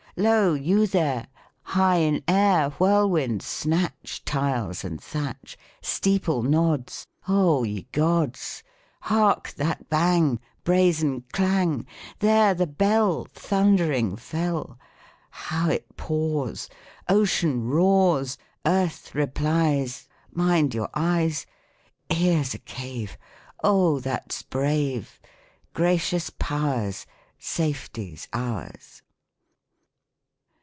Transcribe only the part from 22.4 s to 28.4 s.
a cave— Oh! that's brave! Gracious Powers Safety's